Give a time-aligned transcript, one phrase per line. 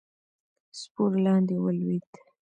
[0.79, 2.09] سپور لاندې ولوېد.